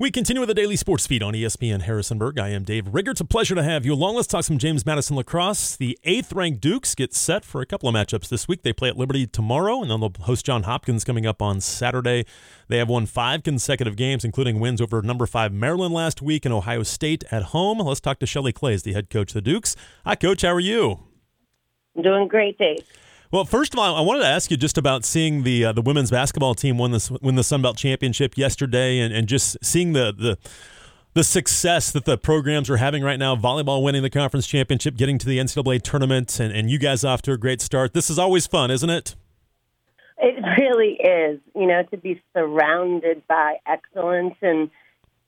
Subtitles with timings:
[0.00, 2.38] We continue with the daily sports feed on ESPN Harrisonburg.
[2.38, 3.10] I am Dave Rigger.
[3.10, 4.16] It's a pleasure to have you along.
[4.16, 5.76] Let's talk some James Madison lacrosse.
[5.76, 8.62] The eighth ranked Dukes get set for a couple of matchups this week.
[8.62, 12.24] They play at Liberty tomorrow, and then they'll host John Hopkins coming up on Saturday.
[12.68, 16.54] They have won five consecutive games, including wins over number five Maryland last week and
[16.54, 17.80] Ohio State at home.
[17.80, 19.76] Let's talk to Shelley Klaes, the head coach of the Dukes.
[20.06, 20.40] Hi, Coach.
[20.40, 21.00] How are you?
[21.94, 22.86] I'm doing great, Dave.
[23.32, 25.82] Well, first of all, I wanted to ask you just about seeing the uh, the
[25.82, 29.92] women's basketball team win this win the Sun Belt championship yesterday, and, and just seeing
[29.92, 30.36] the the
[31.14, 33.36] the success that the programs are having right now.
[33.36, 37.22] Volleyball winning the conference championship, getting to the NCAA tournament, and, and you guys off
[37.22, 37.94] to a great start.
[37.94, 39.14] This is always fun, isn't it?
[40.18, 41.40] It really is.
[41.54, 44.70] You know, to be surrounded by excellence and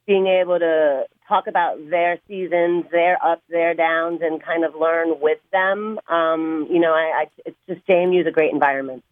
[0.08, 5.20] being able to talk about their seasons, their ups, their downs, and kind of learn
[5.20, 5.98] with them.
[6.08, 9.02] Um, you know, I, I, it's just JMU is a great environment.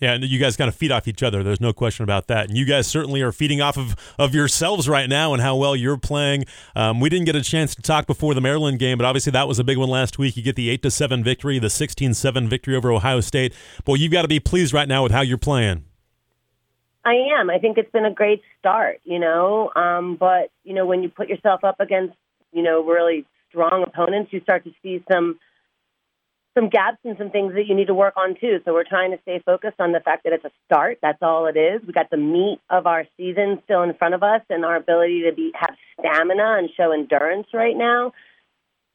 [0.00, 1.42] Yeah, and you guys kind of feed off each other.
[1.42, 2.48] There's no question about that.
[2.48, 5.74] And you guys certainly are feeding off of, of yourselves right now and how well
[5.74, 6.44] you're playing.
[6.76, 9.48] Um, we didn't get a chance to talk before the Maryland game, but obviously that
[9.48, 10.36] was a big one last week.
[10.36, 13.52] You get the eight to seven victory, the 16-7 victory over Ohio State.
[13.84, 15.87] Boy, you've got to be pleased right now with how you're playing.
[17.08, 17.48] I am.
[17.48, 19.72] I think it's been a great start, you know.
[19.74, 22.14] Um, but you know, when you put yourself up against,
[22.52, 25.38] you know, really strong opponents, you start to see some
[26.54, 28.58] some gaps and some things that you need to work on too.
[28.64, 30.98] So we're trying to stay focused on the fact that it's a start.
[31.00, 31.80] That's all it is.
[31.86, 35.22] We got the meat of our season still in front of us, and our ability
[35.30, 38.12] to be have stamina and show endurance right now.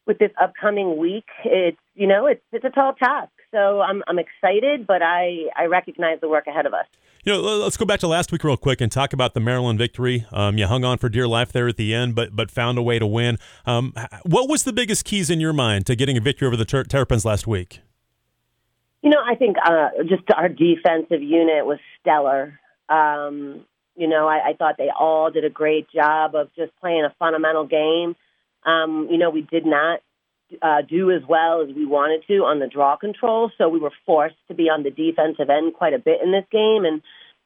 [0.06, 3.32] With this upcoming week, it's you know it's it's a tall task.
[3.50, 6.86] So I'm I'm excited, but I I recognize the work ahead of us.
[7.26, 9.80] You know, let's go back to last week real quick and talk about the Maryland
[9.80, 10.26] victory.
[10.34, 12.82] Um, you hung on for dear life there at the end, but but found a
[12.82, 13.38] way to win.
[13.66, 13.94] Um,
[14.24, 16.84] what was the biggest keys in your mind to getting a victory over the Ter-
[16.84, 17.80] Terrapins last week?
[19.02, 22.60] You know, I think uh, just our defensive unit was stellar.
[22.90, 27.06] Um, you know, I, I thought they all did a great job of just playing
[27.06, 28.18] a fundamental game.
[28.66, 30.02] Um, you know, we did not
[30.62, 33.52] uh, do as well as we wanted to on the draw control.
[33.58, 36.46] So we were forced to be on the defensive end quite a bit in this
[36.52, 37.02] game and,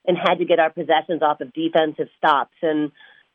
[0.05, 2.55] and had to get our possessions off of defensive stops.
[2.61, 2.91] And,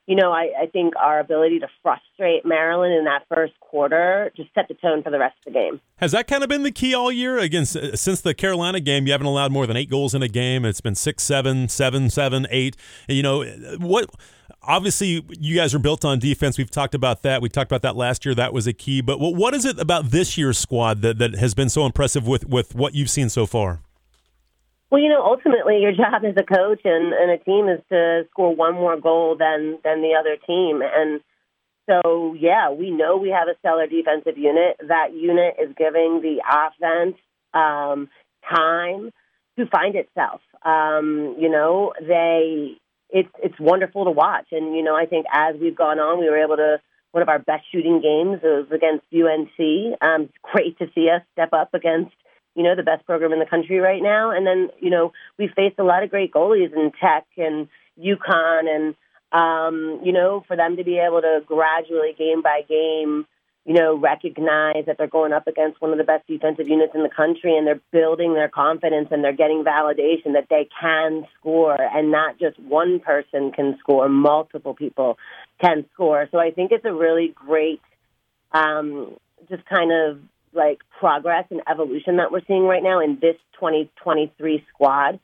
[0.07, 4.53] you know, I, I think our ability to frustrate Maryland in that first quarter just
[4.55, 5.81] set the tone for the rest of the game.
[5.97, 7.39] Has that kind of been the key all year?
[7.39, 10.65] Again, since the Carolina game, you haven't allowed more than eight goals in a game.
[10.65, 12.77] It's been six, seven, seven, seven, eight.
[13.09, 13.45] You know,
[13.79, 14.11] what
[14.63, 16.59] obviously you guys are built on defense.
[16.59, 17.41] We've talked about that.
[17.41, 18.35] We talked about that last year.
[18.35, 19.01] That was a key.
[19.01, 22.47] But what, is it about this year's squad that, that has been so impressive with,
[22.49, 23.81] with what you've seen so far?
[24.93, 28.25] Well, you know, ultimately your job as a coach and, and a team is to
[28.31, 30.83] score one more goal than than the other team.
[30.83, 31.23] And
[31.89, 34.77] so, yeah, we know we have a stellar defensive unit.
[34.87, 37.17] That unit is giving the offense
[37.55, 38.11] um,
[38.47, 39.13] time
[39.59, 40.43] to find itself.
[40.63, 42.77] Um, you know, they
[43.09, 44.49] it's it's wonderful to watch.
[44.53, 46.83] And you know, I think as we've gone on, we were able to
[47.13, 49.97] one of our best shooting games was against UNC.
[50.03, 52.13] Um, it's great to see us step up against
[52.55, 54.31] you know the best program in the country right now.
[54.31, 57.69] And then you know we faced a lot of great goalies in Tech and
[57.99, 58.95] UConn, and
[59.33, 63.27] um, you know for them to be able to gradually game by game
[63.65, 67.05] you know, recognize that they're going up against one of the best defensive units in
[67.05, 71.81] the country and they're building their confidence and they're getting validation that they can score
[71.81, 75.17] and not just one person can score, multiple people
[75.61, 76.29] can score.
[76.33, 77.81] So I think it's a really great,
[78.51, 79.17] um,
[79.49, 80.19] just kind of
[80.55, 85.21] like progress and evolution that we're seeing right now in this 2023 squad.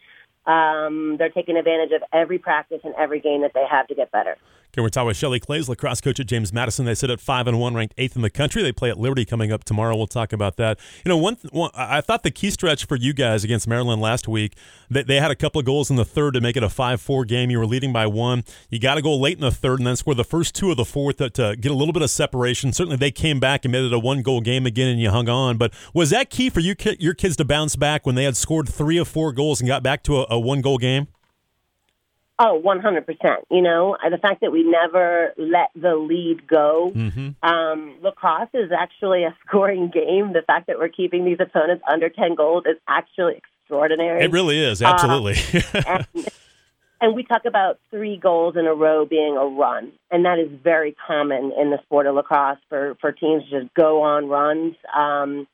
[0.47, 4.11] Um, they're taking advantage of every practice and every game that they have to get
[4.11, 4.37] better.
[4.75, 6.85] Okay, we're talking with Shelley Klaes, lacrosse coach at James Madison.
[6.85, 8.63] They sit at five and one, ranked eighth in the country.
[8.63, 9.97] They play at Liberty coming up tomorrow.
[9.97, 10.79] We'll talk about that.
[11.07, 14.29] You know, one, one I thought the key stretch for you guys against Maryland last
[14.29, 14.57] week,
[14.91, 17.25] they, they had a couple of goals in the third to make it a five-four
[17.25, 17.51] game.
[17.51, 18.45] You were leading by one.
[18.69, 20.77] You got to go late in the third and then score the first two of
[20.77, 22.75] the fourth to, to get a little bit of separation.
[22.75, 25.57] Certainly, they came back and made it a one-goal game again, and you hung on.
[25.57, 28.69] But was that key for you, your kids to bounce back when they had scored
[28.69, 31.09] three of four goals and got back to a, a one-goal game?
[32.41, 33.05] Oh, 100%.
[33.51, 36.93] You know, uh, the fact that we never let the lead go.
[36.95, 37.31] Mm-hmm.
[37.43, 40.33] Um, lacrosse is actually a scoring game.
[40.33, 44.25] The fact that we're keeping these opponents under 10 goals is actually extraordinary.
[44.25, 45.35] It really is, absolutely.
[45.75, 46.29] Um, and,
[47.01, 50.49] and we talk about three goals in a row being a run, and that is
[50.63, 54.77] very common in the sport of lacrosse for, for teams to just go on runs.
[54.97, 55.49] Um,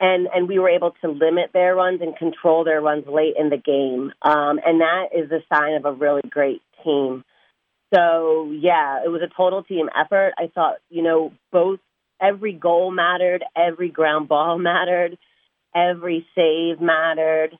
[0.00, 3.50] and and we were able to limit their runs and control their runs late in
[3.50, 4.12] the game.
[4.22, 7.22] Um, and that is a sign of a really great team.
[7.94, 10.32] So yeah, it was a total team effort.
[10.38, 11.80] I thought you know both
[12.20, 15.18] every goal mattered, every ground ball mattered,
[15.74, 17.56] every save mattered,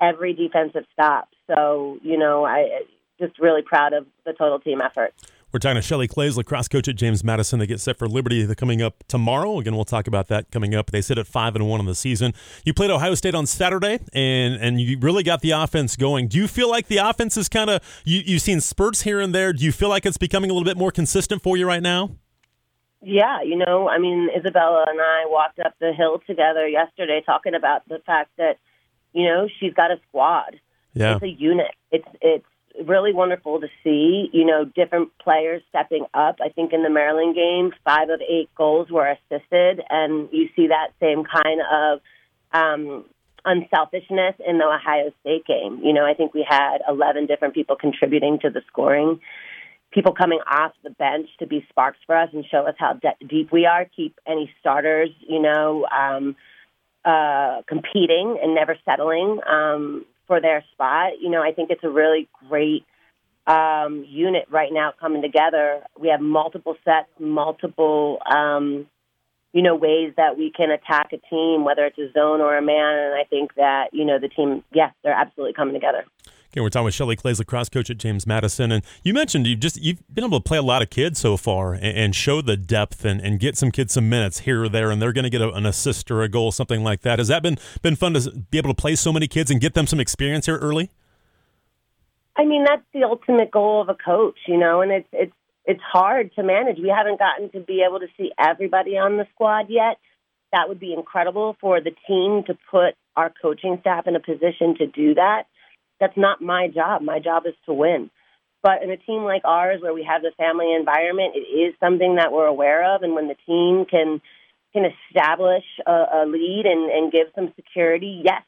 [0.00, 1.28] every defensive stop.
[1.46, 2.82] So you know I
[3.20, 5.12] just really proud of the total team effort.
[5.52, 7.58] We're talking to Shelley Klaes, lacrosse coach at James Madison.
[7.58, 9.58] They get set for Liberty the coming up tomorrow.
[9.58, 10.90] Again, we'll talk about that coming up.
[10.90, 12.32] They sit at five and one in the season.
[12.64, 16.28] You played Ohio State on Saturday, and and you really got the offense going.
[16.28, 19.34] Do you feel like the offense is kind of you, you've seen spurts here and
[19.34, 19.52] there?
[19.52, 22.16] Do you feel like it's becoming a little bit more consistent for you right now?
[23.02, 27.54] Yeah, you know, I mean, Isabella and I walked up the hill together yesterday talking
[27.54, 28.58] about the fact that,
[29.12, 30.60] you know, she's got a squad.
[30.94, 31.16] Yeah.
[31.16, 31.72] It's a unit.
[31.90, 32.46] It's it's
[32.86, 36.36] really wonderful to see, you know, different players stepping up.
[36.42, 40.68] I think in the Maryland game, five of eight goals were assisted, and you see
[40.68, 42.00] that same kind of
[42.52, 43.04] um,
[43.44, 45.80] unselfishness in the Ohio State game.
[45.82, 49.20] You know, I think we had 11 different people contributing to the scoring.
[49.90, 53.26] People coming off the bench to be sparks for us and show us how de-
[53.26, 53.84] deep we are.
[53.94, 56.34] Keep any starters, you know, um,
[57.04, 59.40] uh, competing and never settling.
[59.46, 61.20] Um, for their spot.
[61.20, 62.86] You know, I think it's a really great
[63.46, 65.82] um, unit right now coming together.
[66.00, 68.86] We have multiple sets, multiple, um,
[69.52, 72.62] you know, ways that we can attack a team, whether it's a zone or a
[72.62, 72.98] man.
[72.98, 76.06] And I think that, you know, the team, yes, they're absolutely coming together.
[76.52, 79.60] Okay, we're talking with Shelley Klaes, lacrosse coach at James Madison, and you mentioned you've
[79.60, 82.42] just you've been able to play a lot of kids so far and, and show
[82.42, 85.24] the depth and, and get some kids some minutes here or there, and they're going
[85.24, 87.18] to get a, an assist or a goal, something like that.
[87.18, 89.72] Has that been been fun to be able to play so many kids and get
[89.72, 90.90] them some experience here early?
[92.36, 95.32] I mean, that's the ultimate goal of a coach, you know, and it's it's
[95.64, 96.76] it's hard to manage.
[96.76, 99.96] We haven't gotten to be able to see everybody on the squad yet.
[100.52, 104.74] That would be incredible for the team to put our coaching staff in a position
[104.76, 105.44] to do that
[106.02, 107.00] that's not my job.
[107.00, 108.10] My job is to win.
[108.60, 112.16] But in a team like ours, where we have the family environment, it is something
[112.16, 113.02] that we're aware of.
[113.02, 114.20] And when the team can
[114.72, 118.42] can establish a, a lead and, and give some security, yes,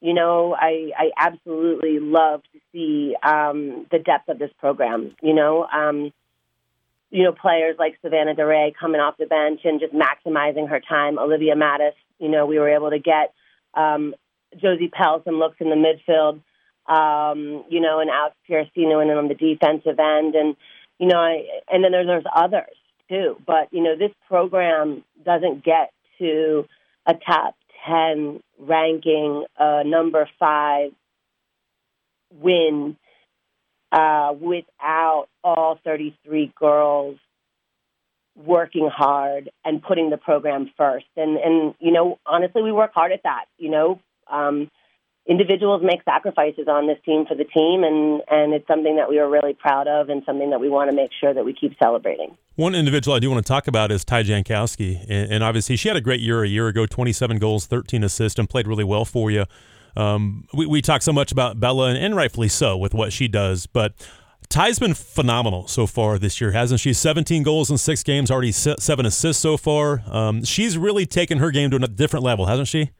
[0.00, 5.14] you know, I, I absolutely love to see um, the depth of this program.
[5.22, 6.12] You know, um,
[7.10, 11.18] you know, players like Savannah DeRay coming off the bench and just maximizing her time.
[11.18, 13.32] Olivia Mattis, you know, we were able to get
[13.74, 14.14] um,
[14.60, 16.40] Josie Pell some looks in the midfield
[16.86, 20.34] um, you know, and Alex Piercino and then on the defensive end.
[20.34, 20.56] And,
[20.98, 22.76] you know, I, and then there's, there's others
[23.08, 23.36] too.
[23.46, 26.66] But, you know, this program doesn't get to
[27.06, 27.54] a top
[27.86, 30.92] 10 ranking, uh, number five
[32.40, 32.96] win
[33.92, 37.16] uh, without all 33 girls
[38.36, 41.06] working hard and putting the program first.
[41.16, 44.70] And, and, you know, honestly, we work hard at that, you know, um,
[45.26, 49.18] individuals make sacrifices on this team for the team, and, and it's something that we
[49.18, 51.76] are really proud of and something that we want to make sure that we keep
[51.82, 52.36] celebrating.
[52.56, 55.88] One individual I do want to talk about is Tai Jankowski, and, and obviously she
[55.88, 59.04] had a great year a year ago 27 goals, 13 assists, and played really well
[59.04, 59.46] for you.
[59.96, 63.26] Um, we, we talk so much about Bella, and, and rightfully so with what she
[63.26, 63.94] does, but
[64.50, 66.92] Tai's been phenomenal so far this year, hasn't she?
[66.92, 70.02] 17 goals in six games, already seven assists so far.
[70.06, 72.90] Um, she's really taken her game to a different level, hasn't she?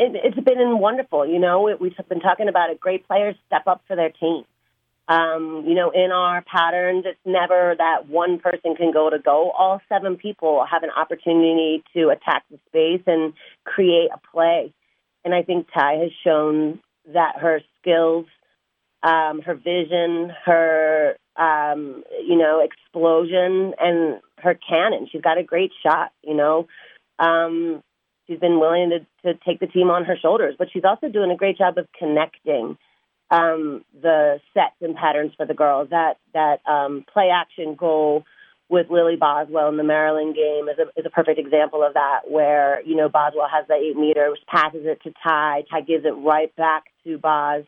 [0.00, 1.26] and it's been wonderful.
[1.26, 2.80] You know, we've been talking about it.
[2.80, 4.44] Great players step up for their team.
[5.08, 9.50] Um, you know, in our patterns, it's never that one person can go to go.
[9.50, 13.32] All seven people have an opportunity to attack the space and
[13.64, 14.72] create a play.
[15.24, 16.78] And I think Tai has shown
[17.12, 18.26] that her skills,
[19.02, 25.08] um, her vision, her um, you know explosion, and her cannon.
[25.10, 26.12] She's got a great shot.
[26.22, 26.68] You know,
[27.18, 27.82] um,
[28.30, 31.32] She's been willing to, to take the team on her shoulders, but she's also doing
[31.32, 32.78] a great job of connecting
[33.28, 35.88] um, the sets and patterns for the girls.
[35.90, 38.24] That that um, play action goal
[38.68, 42.20] with Lily Boswell in the Maryland game is a, is a perfect example of that,
[42.28, 46.10] where you know Boswell has the eight meters, passes it to Tai, Tai gives it
[46.10, 47.64] right back to Boz,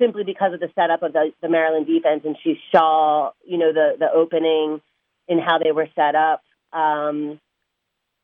[0.00, 3.74] simply because of the setup of the, the Maryland defense, and she saw you know
[3.74, 4.80] the the opening
[5.28, 6.42] in how they were set up.
[6.72, 7.40] Um,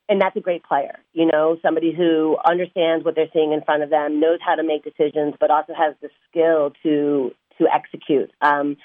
[0.09, 0.99] and that's a great player.
[1.13, 4.63] You know, somebody who understands what they're seeing in front of them, knows how to
[4.63, 8.31] make decisions, but also has the skill to to execute.
[8.41, 8.77] Um,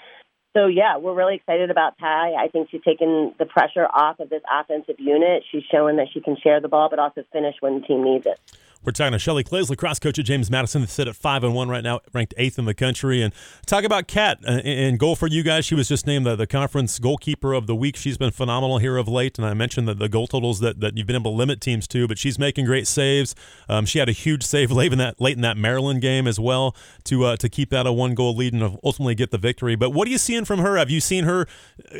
[0.55, 2.33] so yeah, we're really excited about Tai.
[2.33, 5.43] I think she's taken the pressure off of this offensive unit.
[5.51, 8.25] She's showing that she can share the ball, but also finish when the team needs
[8.25, 8.39] it.
[8.84, 10.81] We're talking to Shelley Klaes, lacrosse coach at James Madison.
[10.81, 13.22] They sit at five and one right now, ranked eighth in the country.
[13.22, 13.34] And
[13.65, 15.65] talk about Kat uh, in goal for you guys.
[15.65, 17.96] She was just named the, the conference goalkeeper of the week.
[17.98, 19.38] She's been phenomenal here of late.
[19.38, 21.88] And I mentioned that the goal totals that, that you've been able to limit teams
[21.89, 23.36] to, but she's making great saves.
[23.67, 26.39] Um, she had a huge save late in that late in that Maryland game as
[26.39, 29.75] well to uh, to keep that a one goal lead and ultimately get the victory.
[29.75, 30.77] But what are you seeing from her?
[30.77, 31.48] Have you seen her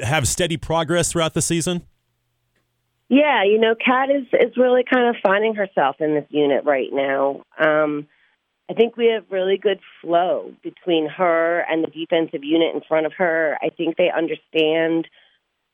[0.04, 1.84] have steady progress throughout the season?
[3.10, 6.90] Yeah, you know, Kat is is really kind of finding herself in this unit right
[6.92, 7.42] now.
[7.58, 8.08] Um,
[8.70, 13.06] I think we have really good flow between her and the defensive unit in front
[13.06, 13.58] of her.
[13.62, 15.08] I think they understand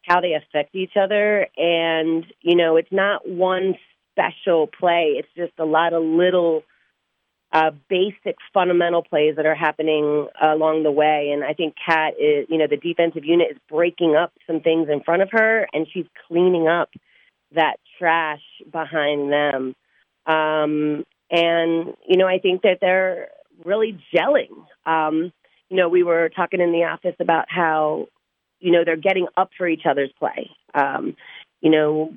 [0.05, 1.47] how they affect each other.
[1.57, 3.75] And, you know, it's not one
[4.11, 6.61] special play, it's just a lot of little
[7.51, 11.31] uh, basic fundamental plays that are happening along the way.
[11.33, 14.87] And I think Kat is, you know, the defensive unit is breaking up some things
[14.91, 16.89] in front of her and she's cleaning up
[17.55, 18.41] that trash
[18.72, 19.75] behind them.
[20.25, 23.29] Um, and, you know, I think that they're
[23.63, 24.65] really gelling.
[24.86, 25.31] Um,
[25.69, 28.07] you know, we were talking in the office about how,
[28.60, 30.50] you know, they're getting up for each other's play.
[30.74, 31.15] Um,
[31.62, 32.13] you know,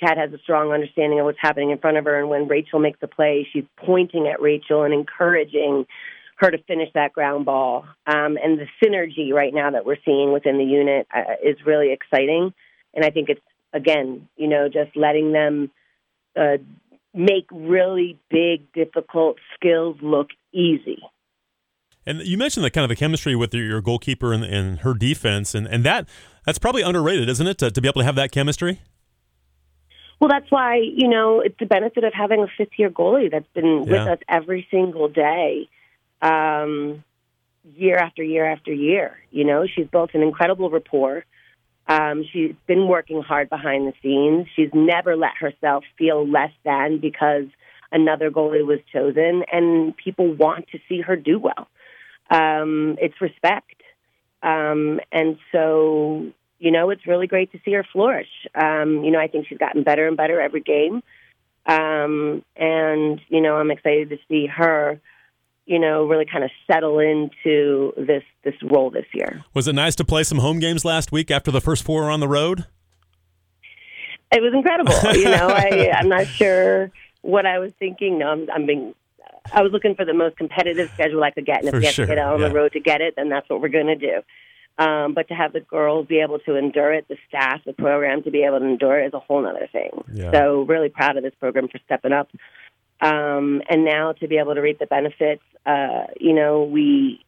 [0.00, 2.78] Kat has a strong understanding of what's happening in front of her, and when Rachel
[2.78, 5.86] makes a play, she's pointing at Rachel and encouraging
[6.36, 7.84] her to finish that ground ball.
[8.06, 11.92] Um, and the synergy right now that we're seeing within the unit uh, is really
[11.92, 12.54] exciting.
[12.94, 13.40] And I think it's
[13.72, 15.70] again, you know, just letting them
[16.38, 16.58] uh,
[17.14, 21.02] make really big, difficult skills look easy.
[22.06, 25.54] And you mentioned the kind of the chemistry with your goalkeeper and, and her defense,
[25.54, 26.08] and, and that
[26.46, 28.80] that's probably underrated, isn't it, to, to be able to have that chemistry?
[30.18, 33.46] Well, that's why, you know, it's the benefit of having a fifth year goalie that's
[33.54, 33.92] been yeah.
[33.92, 35.68] with us every single day,
[36.22, 37.04] um,
[37.76, 39.18] year after year after year.
[39.30, 41.24] You know, she's built an incredible rapport.
[41.88, 44.46] Um, she's been working hard behind the scenes.
[44.54, 47.44] She's never let herself feel less than because
[47.90, 51.68] another goalie was chosen, and people want to see her do well.
[52.30, 53.82] Um, it's respect.
[54.42, 58.28] Um, and so you know, it's really great to see her flourish.
[58.54, 61.02] Um, you know, I think she's gotten better and better every game.
[61.66, 65.00] Um, and, you know, I'm excited to see her,
[65.68, 69.44] you know, really kind of settle into this this role this year.
[69.52, 72.20] Was it nice to play some home games last week after the first four on
[72.20, 72.64] the road?
[74.32, 74.94] It was incredible.
[75.14, 78.18] you know, I, I'm not sure what I was thinking.
[78.18, 78.94] No, I'm, I'm being
[79.52, 81.84] I was looking for the most competitive schedule I could get, and if for we
[81.84, 82.06] have sure.
[82.06, 82.48] to get out on yeah.
[82.48, 84.22] the road to get it, then that's what we're going to do.
[84.78, 88.22] Um, but to have the girls be able to endure it, the staff, the program
[88.22, 89.90] to be able to endure it is a whole other thing.
[90.12, 90.30] Yeah.
[90.30, 92.30] So really proud of this program for stepping up.
[93.00, 97.24] Um, and now to be able to reap the benefits, uh, you know, we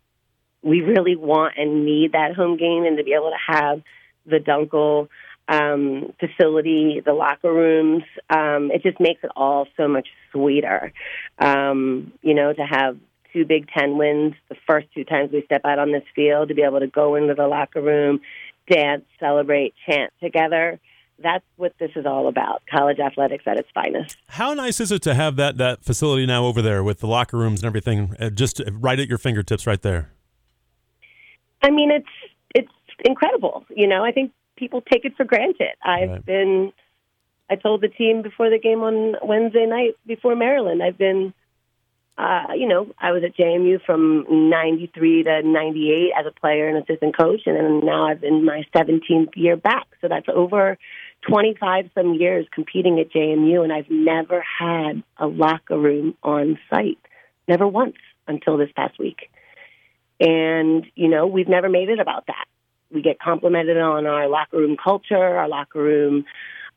[0.62, 3.82] we really want and need that home game and to be able to have
[4.26, 5.08] the Dunkel
[5.48, 8.04] um, facility, the locker rooms.
[8.28, 10.92] Um, it just makes it all so much sweeter.
[11.38, 12.98] Um, you know, to have
[13.32, 16.54] two Big Ten wins the first two times we step out on this field to
[16.54, 18.20] be able to go into the locker room,
[18.68, 20.78] dance, celebrate, chant together.
[21.22, 22.62] That's what this is all about.
[22.70, 24.16] College athletics at its finest.
[24.28, 27.36] How nice is it to have that that facility now over there with the locker
[27.36, 30.10] rooms and everything, uh, just right at your fingertips, right there?
[31.62, 32.06] I mean, it's
[32.54, 32.72] it's
[33.04, 33.64] incredible.
[33.74, 35.74] You know, I think people take it for granted.
[35.82, 36.24] I've Right.
[36.24, 36.72] been.
[37.50, 40.82] I told the team before the game on Wednesday night before Maryland.
[40.82, 41.34] I've been
[42.18, 46.76] uh, you know, I was at JMU from 93 to 98 as a player and
[46.76, 49.86] assistant coach, and then now I'm in my 17th year back.
[50.02, 50.76] So that's over
[51.28, 56.98] 25 some years competing at JMU, and I've never had a locker room on site.
[57.46, 57.96] Never once
[58.26, 59.30] until this past week.
[60.18, 62.44] And, you know, we've never made it about that.
[62.92, 66.24] We get complimented on our locker room culture, our locker room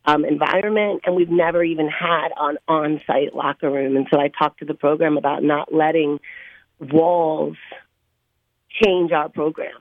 [0.06, 3.96] um, environment, and we've never even had an on-site locker room.
[3.96, 6.20] And so I talked to the program about not letting
[6.80, 7.58] walls
[8.84, 9.72] change our program.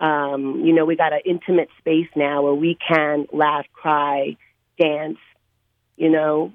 [0.00, 4.36] Um, you know, we got an intimate space now where we can laugh, cry,
[4.78, 5.18] dance,
[5.96, 6.52] you know,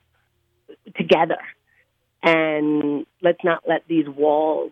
[0.95, 1.39] together.
[2.21, 4.71] And let's not let these walls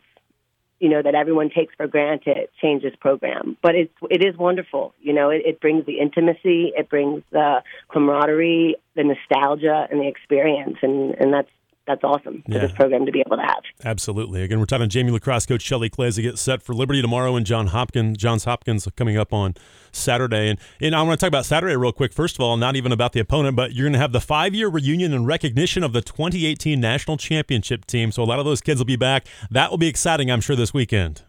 [0.80, 4.94] you know that everyone takes for granted change this program but it's it is wonderful
[5.02, 10.08] you know it, it brings the intimacy it brings the camaraderie the nostalgia and the
[10.08, 11.50] experience and and that's
[11.88, 12.60] that's awesome for Yeah.
[12.60, 14.42] this program to be able to have Absolutely.
[14.44, 17.02] Again, we're talking to Jamie lacrosse coach Shelley Clay as they get set for Liberty
[17.02, 19.54] tomorrow and John Hopkins, Johns Hopkins coming up on
[19.92, 20.50] Saturday.
[20.50, 22.12] And, and I want to talk about Saturday real quick.
[22.14, 24.54] First of all, not even about the opponent, but you're going to have the five
[24.54, 28.12] year reunion and recognition of the 2018 national championship team.
[28.12, 29.26] So a lot of those kids will be back.
[29.50, 31.22] That will be exciting, I'm sure, this weekend.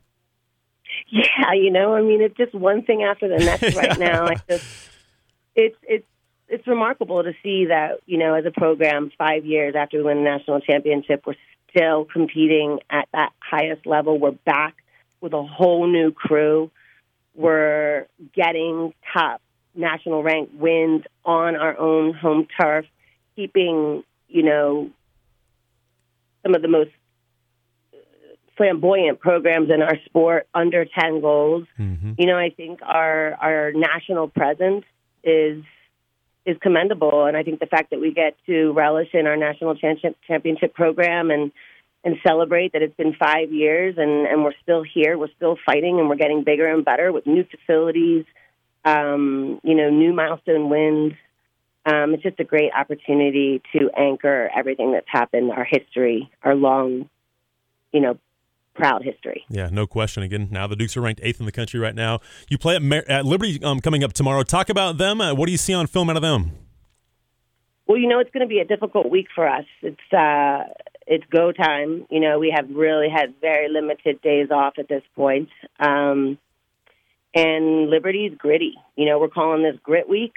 [1.10, 4.34] yeah you know i mean it's just one thing after the next right now i
[4.48, 4.64] just
[5.54, 6.06] it's it's
[6.48, 10.18] it's remarkable to see that you know as a program five years after we win
[10.18, 11.34] the national championship we're
[11.70, 14.18] still competing at that highest level.
[14.18, 14.76] We're back
[15.20, 16.70] with a whole new crew.
[17.34, 19.42] We're getting top
[19.74, 22.84] national ranked wins on our own home turf
[23.36, 24.90] keeping you know
[26.42, 26.90] some of the most
[28.56, 31.66] flamboyant programs in our sport under 10 goals.
[31.78, 32.14] Mm-hmm.
[32.18, 34.84] you know, I think our our national presence
[35.22, 35.62] is
[36.48, 39.76] is commendable, and I think the fact that we get to relish in our national
[39.76, 41.52] championship program and
[42.04, 45.18] and celebrate that it's been five years and, and we're still here.
[45.18, 48.24] We're still fighting and we're getting bigger and better with new facilities,
[48.84, 51.14] um, you know, new milestone wins.
[51.84, 57.10] Um, it's just a great opportunity to anchor everything that's happened, our history, our long,
[57.92, 58.16] you know,
[58.78, 59.44] proud history.
[59.50, 60.22] Yeah, no question.
[60.22, 62.20] Again, now the Dukes are ranked eighth in the country right now.
[62.48, 64.42] You play at, Mar- at Liberty um, coming up tomorrow.
[64.44, 65.20] Talk about them.
[65.20, 66.52] Uh, what do you see on film out of them?
[67.86, 69.64] Well, you know, it's going to be a difficult week for us.
[69.82, 70.64] It's uh,
[71.06, 72.06] it's go time.
[72.10, 75.48] You know, we have really had very limited days off at this point.
[75.80, 76.38] Um,
[77.34, 78.74] and Liberty's gritty.
[78.96, 80.34] You know, we're calling this Grit Week.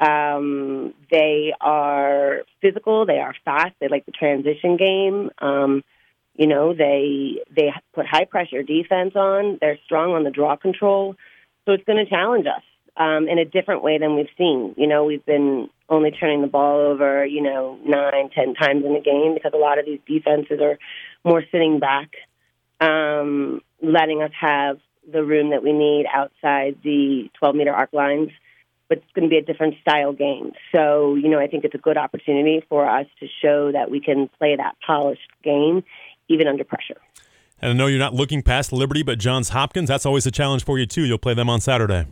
[0.00, 3.04] Um, they are physical.
[3.04, 3.74] They are fast.
[3.80, 5.30] They like the transition game.
[5.38, 5.84] Um,
[6.40, 9.58] you know, they they put high pressure defense on.
[9.60, 11.14] They're strong on the draw control.
[11.66, 12.62] So it's going to challenge us
[12.96, 14.74] um, in a different way than we've seen.
[14.78, 18.96] You know, we've been only turning the ball over, you know, nine, ten times in
[18.96, 20.78] a game because a lot of these defenses are
[21.26, 22.12] more sitting back,
[22.80, 24.78] um, letting us have
[25.12, 28.30] the room that we need outside the 12 meter arc lines.
[28.88, 30.52] But it's going to be a different style game.
[30.72, 34.00] So, you know, I think it's a good opportunity for us to show that we
[34.00, 35.84] can play that polished game
[36.30, 36.96] even under pressure.
[37.62, 40.64] And I know you're not looking past Liberty, but Johns Hopkins, that's always a challenge
[40.64, 41.04] for you, too.
[41.04, 42.06] You'll play them on Saturday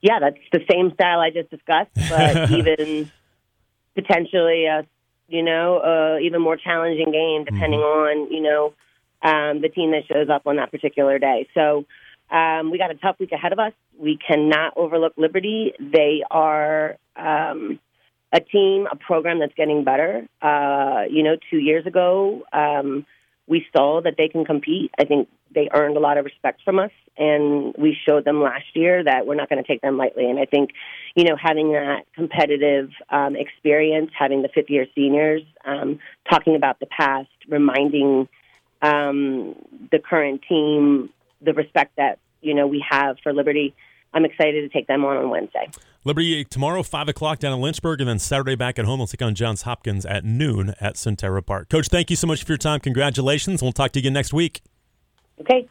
[0.00, 3.10] yeah, that's the same style I just discussed, but even
[3.94, 4.86] potentially a
[5.28, 8.26] you know uh, even more challenging game depending mm-hmm.
[8.26, 8.74] on you know
[9.22, 11.48] um, the team that shows up on that particular day.
[11.54, 11.84] So
[12.30, 13.72] um, we got a tough week ahead of us.
[13.98, 15.72] We cannot overlook Liberty.
[15.80, 17.80] They are um,
[18.32, 20.26] a team, a program that's getting better.
[20.42, 22.42] Uh, you know, two years ago.
[22.52, 23.06] Um,
[23.46, 24.90] we saw that they can compete.
[24.98, 28.66] I think they earned a lot of respect from us, and we showed them last
[28.74, 30.28] year that we're not going to take them lightly.
[30.28, 30.70] And I think,
[31.14, 35.98] you know, having that competitive um, experience, having the fifth year seniors, um,
[36.30, 38.28] talking about the past, reminding
[38.82, 39.54] um,
[39.90, 43.74] the current team the respect that you know we have for Liberty.
[44.12, 45.68] I'm excited to take them on on Wednesday.
[46.04, 48.98] Liberty tomorrow, 5 o'clock down in Lynchburg, and then Saturday back at home.
[49.00, 51.68] They'll take on Johns Hopkins at noon at Sentara Park.
[51.68, 52.80] Coach, thank you so much for your time.
[52.80, 53.62] Congratulations.
[53.62, 54.62] We'll talk to you again next week.
[55.40, 55.66] Okay.